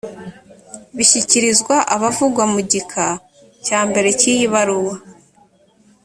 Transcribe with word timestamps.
bishyikirizwa 0.95 1.75
abavugwa 1.95 2.43
mu 2.53 2.59
gika 2.71 3.05
cya 3.65 3.79
mbere 3.89 4.09
cy 4.19 4.25
iyi 4.33 4.45
baruwa 4.53 4.95